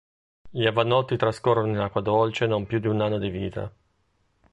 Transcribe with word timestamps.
Gli 0.49 0.65
avannotti 0.65 1.15
trascorrono 1.15 1.67
in 1.67 1.77
acqua 1.77 2.01
dolce 2.01 2.47
non 2.47 2.65
più 2.65 2.79
di 2.79 2.87
un 2.87 3.01
anno 3.01 3.19
di 3.19 3.29
vita. 3.29 3.71